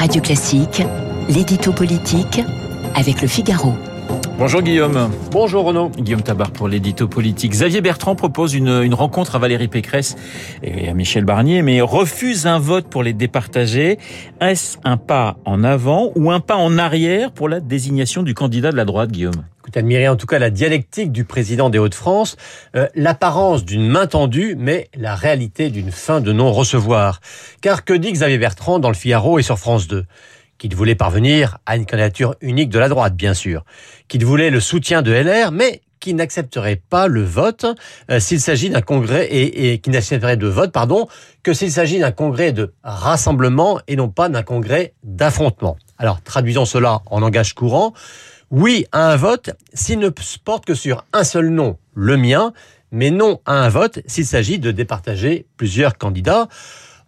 Radio 0.00 0.22
Classique, 0.22 0.82
l'édito 1.28 1.74
politique 1.74 2.40
avec 2.94 3.20
le 3.20 3.28
Figaro. 3.28 3.74
Bonjour 4.38 4.62
Guillaume. 4.62 5.10
Bonjour 5.30 5.66
Renaud. 5.66 5.90
Guillaume 5.90 6.22
Tabar 6.22 6.52
pour 6.52 6.68
l'édito 6.68 7.06
politique. 7.06 7.52
Xavier 7.52 7.82
Bertrand 7.82 8.14
propose 8.14 8.54
une, 8.54 8.70
une, 8.82 8.94
rencontre 8.94 9.36
à 9.36 9.38
Valérie 9.38 9.68
Pécresse 9.68 10.16
et 10.62 10.88
à 10.88 10.94
Michel 10.94 11.26
Barnier, 11.26 11.60
mais 11.60 11.82
refuse 11.82 12.46
un 12.46 12.58
vote 12.58 12.86
pour 12.86 13.02
les 13.02 13.12
départager. 13.12 13.98
Est-ce 14.40 14.78
un 14.84 14.96
pas 14.96 15.36
en 15.44 15.62
avant 15.64 16.12
ou 16.14 16.30
un 16.30 16.40
pas 16.40 16.56
en 16.56 16.78
arrière 16.78 17.30
pour 17.30 17.50
la 17.50 17.60
désignation 17.60 18.22
du 18.22 18.32
candidat 18.32 18.72
de 18.72 18.78
la 18.78 18.86
droite, 18.86 19.12
Guillaume? 19.12 19.44
Admirez 19.76 20.08
en 20.08 20.16
tout 20.16 20.26
cas 20.26 20.38
la 20.38 20.50
dialectique 20.50 21.12
du 21.12 21.24
président 21.24 21.70
des 21.70 21.78
Hauts-de-France, 21.78 22.36
euh, 22.76 22.88
l'apparence 22.94 23.64
d'une 23.64 23.86
main 23.86 24.06
tendue, 24.06 24.54
mais 24.58 24.88
la 24.94 25.14
réalité 25.14 25.70
d'une 25.70 25.92
fin 25.92 26.20
de 26.20 26.32
non-recevoir. 26.32 27.20
Car 27.60 27.84
que 27.84 27.92
dit 27.92 28.12
Xavier 28.12 28.38
Bertrand 28.38 28.78
dans 28.78 28.88
le 28.88 28.94
Figaro 28.94 29.38
et 29.38 29.42
sur 29.42 29.58
France 29.58 29.88
2 29.88 30.04
qu'il 30.58 30.76
voulait 30.76 30.94
parvenir 30.94 31.56
à 31.64 31.76
une 31.76 31.86
candidature 31.86 32.34
unique 32.42 32.68
de 32.68 32.78
la 32.78 32.90
droite, 32.90 33.16
bien 33.16 33.32
sûr, 33.32 33.64
qu'il 34.08 34.26
voulait 34.26 34.50
le 34.50 34.60
soutien 34.60 35.00
de 35.00 35.10
LR, 35.10 35.52
mais 35.52 35.80
qui 36.00 36.14
n'accepterait 36.14 36.76
pas 36.76 37.06
le 37.06 37.22
vote 37.22 37.66
euh, 38.10 38.18
s'il 38.20 38.40
s'agit 38.40 38.70
d'un 38.70 38.80
congrès 38.80 39.28
et, 39.30 39.80
n'accepterait 39.86 40.36
de 40.36 40.46
vote, 40.46 40.72
pardon, 40.72 41.06
que 41.42 41.52
s'il 41.52 41.70
s'agit 41.70 41.98
d'un 41.98 42.10
congrès 42.10 42.52
de 42.52 42.72
rassemblement 42.82 43.80
et 43.86 43.96
non 43.96 44.08
pas 44.08 44.28
d'un 44.28 44.42
congrès 44.42 44.94
d'affrontement. 45.04 45.76
Alors 45.98 46.22
traduisons 46.22 46.64
cela 46.64 47.02
en 47.06 47.20
langage 47.20 47.54
courant. 47.54 47.92
Oui 48.50 48.84
à 48.90 49.12
un 49.12 49.16
vote 49.16 49.50
s'il 49.74 50.00
ne 50.00 50.10
se 50.20 50.36
porte 50.36 50.64
que 50.64 50.74
sur 50.74 51.04
un 51.12 51.22
seul 51.22 51.50
nom, 51.50 51.78
le 51.94 52.16
mien, 52.16 52.52
mais 52.90 53.10
non 53.10 53.38
à 53.46 53.52
un 53.52 53.68
vote 53.68 54.00
s'il 54.06 54.26
s'agit 54.26 54.58
de 54.58 54.72
départager 54.72 55.46
plusieurs 55.56 55.96
candidats. 55.96 56.48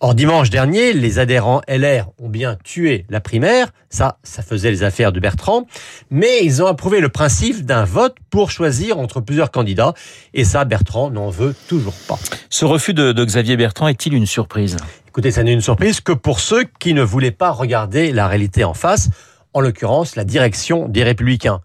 Or, 0.00 0.14
dimanche 0.14 0.48
dernier, 0.48 0.94
les 0.94 1.18
adhérents 1.18 1.60
LR 1.68 2.08
ont 2.18 2.30
bien 2.30 2.56
tué 2.64 3.04
la 3.10 3.20
primaire. 3.20 3.72
Ça, 3.90 4.18
ça 4.22 4.42
faisait 4.42 4.70
les 4.70 4.82
affaires 4.82 5.12
de 5.12 5.20
Bertrand. 5.20 5.66
Mais 6.10 6.42
ils 6.42 6.62
ont 6.62 6.66
approuvé 6.66 7.00
le 7.00 7.10
principe 7.10 7.66
d'un 7.66 7.84
vote 7.84 8.16
pour 8.30 8.50
choisir 8.50 8.98
entre 8.98 9.20
plusieurs 9.20 9.50
candidats. 9.50 9.92
Et 10.32 10.44
ça, 10.44 10.64
Bertrand 10.64 11.10
n'en 11.10 11.28
veut 11.28 11.54
toujours 11.68 11.96
pas. 12.08 12.18
Ce 12.48 12.64
refus 12.64 12.94
de, 12.94 13.12
de 13.12 13.24
Xavier 13.26 13.58
Bertrand 13.58 13.88
est-il 13.88 14.14
une 14.14 14.26
surprise? 14.26 14.78
Écoutez, 15.08 15.30
ça 15.30 15.42
n'est 15.42 15.52
une 15.52 15.60
surprise 15.60 16.00
que 16.00 16.12
pour 16.12 16.40
ceux 16.40 16.64
qui 16.78 16.94
ne 16.94 17.02
voulaient 17.02 17.30
pas 17.30 17.50
regarder 17.50 18.12
la 18.12 18.26
réalité 18.26 18.64
en 18.64 18.74
face. 18.74 19.10
En 19.56 19.62
l'occurrence, 19.62 20.16
la 20.16 20.24
direction 20.24 20.86
des 20.86 21.02
Républicains. 21.02 21.62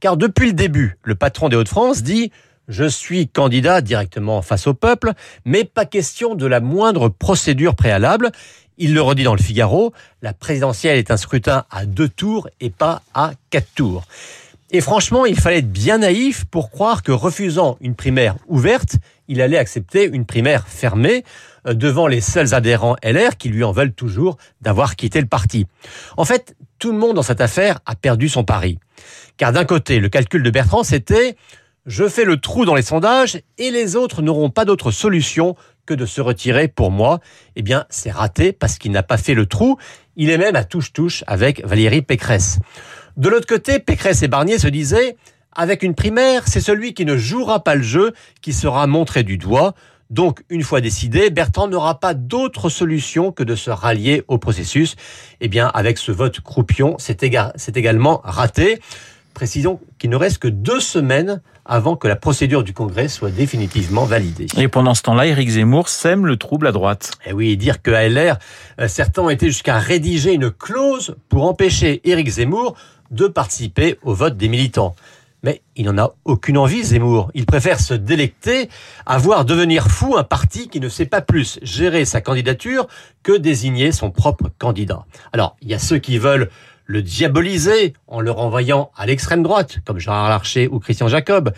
Car 0.00 0.16
depuis 0.16 0.46
le 0.46 0.54
début, 0.54 0.96
le 1.02 1.14
patron 1.14 1.50
des 1.50 1.56
Hauts-de-France 1.56 2.02
dit 2.02 2.32
je 2.68 2.86
suis 2.86 3.28
candidat 3.28 3.82
directement 3.82 4.40
face 4.40 4.66
au 4.66 4.72
peuple, 4.72 5.12
mais 5.44 5.64
pas 5.64 5.84
question 5.84 6.36
de 6.36 6.46
la 6.46 6.60
moindre 6.60 7.10
procédure 7.10 7.74
préalable. 7.74 8.32
Il 8.78 8.94
le 8.94 9.02
redit 9.02 9.24
dans 9.24 9.34
le 9.34 9.42
Figaro, 9.42 9.92
la 10.22 10.32
présidentielle 10.32 10.96
est 10.96 11.10
un 11.10 11.18
scrutin 11.18 11.66
à 11.70 11.84
deux 11.84 12.08
tours 12.08 12.48
et 12.60 12.70
pas 12.70 13.02
à 13.12 13.32
quatre 13.50 13.68
tours. 13.74 14.04
Et 14.74 14.80
franchement, 14.80 15.24
il 15.24 15.38
fallait 15.38 15.58
être 15.58 15.70
bien 15.70 15.98
naïf 15.98 16.46
pour 16.46 16.72
croire 16.72 17.04
que 17.04 17.12
refusant 17.12 17.78
une 17.80 17.94
primaire 17.94 18.34
ouverte, 18.48 18.96
il 19.28 19.40
allait 19.40 19.56
accepter 19.56 20.10
une 20.12 20.26
primaire 20.26 20.66
fermée 20.66 21.22
devant 21.64 22.08
les 22.08 22.20
seuls 22.20 22.54
adhérents 22.54 22.96
LR 23.04 23.36
qui 23.36 23.50
lui 23.50 23.62
en 23.62 23.70
veulent 23.70 23.92
toujours 23.92 24.36
d'avoir 24.62 24.96
quitté 24.96 25.20
le 25.20 25.28
parti. 25.28 25.68
En 26.16 26.24
fait, 26.24 26.56
tout 26.80 26.90
le 26.90 26.98
monde 26.98 27.14
dans 27.14 27.22
cette 27.22 27.40
affaire 27.40 27.78
a 27.86 27.94
perdu 27.94 28.28
son 28.28 28.42
pari. 28.42 28.80
Car 29.36 29.52
d'un 29.52 29.64
côté, 29.64 30.00
le 30.00 30.08
calcul 30.08 30.42
de 30.42 30.50
Bertrand, 30.50 30.82
c'était 30.82 31.36
je 31.86 32.08
fais 32.08 32.24
le 32.24 32.38
trou 32.38 32.64
dans 32.64 32.74
les 32.74 32.82
sondages 32.82 33.40
et 33.58 33.70
les 33.70 33.94
autres 33.94 34.22
n'auront 34.22 34.50
pas 34.50 34.64
d'autre 34.64 34.90
solution 34.90 35.54
que 35.86 35.94
de 35.94 36.04
se 36.04 36.20
retirer 36.20 36.66
pour 36.66 36.90
moi. 36.90 37.20
Eh 37.54 37.62
bien, 37.62 37.84
c'est 37.90 38.10
raté 38.10 38.52
parce 38.52 38.78
qu'il 38.78 38.90
n'a 38.90 39.04
pas 39.04 39.18
fait 39.18 39.34
le 39.34 39.46
trou. 39.46 39.76
Il 40.16 40.30
est 40.30 40.38
même 40.38 40.56
à 40.56 40.64
touche-touche 40.64 41.22
avec 41.28 41.64
Valérie 41.64 42.02
Pécresse. 42.02 42.58
De 43.16 43.28
l'autre 43.28 43.46
côté, 43.46 43.78
Pécresse 43.78 44.22
et 44.22 44.28
Barnier 44.28 44.58
se 44.58 44.66
disaient, 44.66 45.16
avec 45.52 45.84
une 45.84 45.94
primaire, 45.94 46.48
c'est 46.48 46.60
celui 46.60 46.94
qui 46.94 47.04
ne 47.04 47.16
jouera 47.16 47.62
pas 47.62 47.76
le 47.76 47.82
jeu 47.82 48.12
qui 48.42 48.52
sera 48.52 48.88
montré 48.88 49.22
du 49.22 49.38
doigt. 49.38 49.74
Donc, 50.10 50.42
une 50.50 50.64
fois 50.64 50.80
décidé, 50.80 51.30
Bertrand 51.30 51.68
n'aura 51.68 52.00
pas 52.00 52.12
d'autre 52.12 52.68
solution 52.68 53.30
que 53.30 53.44
de 53.44 53.54
se 53.54 53.70
rallier 53.70 54.24
au 54.26 54.38
processus. 54.38 54.96
Eh 55.40 55.48
bien, 55.48 55.68
avec 55.68 55.98
ce 55.98 56.10
vote 56.10 56.40
croupion, 56.40 56.96
c'est 56.98 57.22
également 57.22 58.20
raté. 58.24 58.80
Précisons 59.32 59.80
qu'il 59.98 60.10
ne 60.10 60.16
reste 60.16 60.38
que 60.38 60.48
deux 60.48 60.80
semaines 60.80 61.40
avant 61.64 61.96
que 61.96 62.08
la 62.08 62.16
procédure 62.16 62.62
du 62.62 62.72
Congrès 62.72 63.08
soit 63.08 63.30
définitivement 63.30 64.04
validée. 64.04 64.46
Et 64.56 64.68
pendant 64.68 64.94
ce 64.94 65.02
temps-là, 65.02 65.26
Éric 65.26 65.50
Zemmour 65.50 65.88
sème 65.88 66.26
le 66.26 66.36
trouble 66.36 66.66
à 66.66 66.72
droite. 66.72 67.12
Et 67.26 67.32
oui, 67.32 67.56
dire 67.56 67.82
que 67.82 67.90
à 67.90 68.08
LR, 68.08 68.38
certains 68.88 69.22
ont 69.22 69.30
été 69.30 69.46
jusqu'à 69.46 69.78
rédiger 69.78 70.32
une 70.32 70.50
clause 70.50 71.16
pour 71.28 71.44
empêcher 71.44 72.00
Éric 72.04 72.28
Zemmour 72.28 72.76
de 73.10 73.26
participer 73.26 73.98
au 74.02 74.14
vote 74.14 74.36
des 74.36 74.48
militants. 74.48 74.94
Mais 75.42 75.60
il 75.76 75.84
n'en 75.84 75.98
a 75.98 76.14
aucune 76.24 76.56
envie, 76.56 76.82
Zemmour. 76.82 77.30
Il 77.34 77.44
préfère 77.44 77.78
se 77.78 77.92
délecter 77.92 78.70
à 79.04 79.18
voir 79.18 79.44
devenir 79.44 79.88
fou 79.88 80.16
un 80.16 80.24
parti 80.24 80.68
qui 80.68 80.80
ne 80.80 80.88
sait 80.88 81.04
pas 81.04 81.20
plus 81.20 81.58
gérer 81.62 82.06
sa 82.06 82.22
candidature 82.22 82.86
que 83.22 83.36
désigner 83.36 83.92
son 83.92 84.10
propre 84.10 84.50
candidat. 84.58 85.04
Alors, 85.34 85.56
il 85.60 85.68
y 85.68 85.74
a 85.74 85.78
ceux 85.78 85.98
qui 85.98 86.16
veulent 86.16 86.48
le 86.86 87.02
diaboliser 87.02 87.94
en 88.06 88.20
le 88.20 88.30
renvoyant 88.30 88.90
à 88.96 89.06
l'extrême 89.06 89.42
droite, 89.42 89.78
comme 89.84 89.98
Gérard 89.98 90.28
Larcher 90.28 90.68
ou 90.68 90.78
Christian 90.78 91.08
Jacob. 91.08 91.52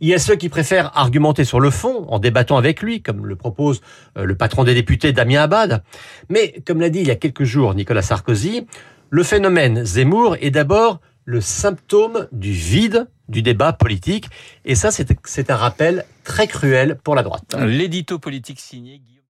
Il 0.00 0.08
y 0.08 0.14
a 0.14 0.18
ceux 0.18 0.36
qui 0.36 0.48
préfèrent 0.48 0.96
argumenter 0.96 1.44
sur 1.44 1.60
le 1.60 1.70
fond 1.70 2.04
en 2.08 2.18
débattant 2.18 2.58
avec 2.58 2.82
lui, 2.82 3.00
comme 3.00 3.24
le 3.24 3.36
propose 3.36 3.80
le 4.14 4.34
patron 4.34 4.64
des 4.64 4.74
députés 4.74 5.12
Damien 5.12 5.42
Abad. 5.42 5.82
Mais, 6.28 6.54
comme 6.66 6.80
l'a 6.80 6.90
dit 6.90 7.00
il 7.00 7.06
y 7.06 7.10
a 7.10 7.16
quelques 7.16 7.44
jours 7.44 7.74
Nicolas 7.74 8.02
Sarkozy, 8.02 8.66
le 9.08 9.22
phénomène 9.22 9.84
Zemmour 9.84 10.36
est 10.40 10.50
d'abord 10.50 11.00
le 11.24 11.40
symptôme 11.40 12.28
du 12.32 12.52
vide 12.52 13.08
du 13.28 13.42
débat 13.42 13.72
politique. 13.72 14.26
Et 14.64 14.74
ça, 14.74 14.90
c'est 14.90 15.50
un 15.50 15.56
rappel 15.56 16.04
très 16.24 16.46
cruel 16.46 16.98
pour 17.02 17.14
la 17.14 17.22
droite. 17.22 17.56
L'édito 17.58 18.18
politique 18.18 18.60
signé 18.60 19.00